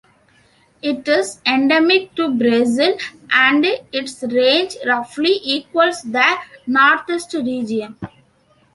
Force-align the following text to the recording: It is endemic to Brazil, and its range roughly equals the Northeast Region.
It 0.81 1.07
is 1.07 1.39
endemic 1.45 2.15
to 2.15 2.29
Brazil, 2.29 2.97
and 3.31 3.63
its 3.91 4.23
range 4.23 4.75
roughly 4.83 5.39
equals 5.43 6.01
the 6.01 6.37
Northeast 6.65 7.35
Region. 7.35 7.95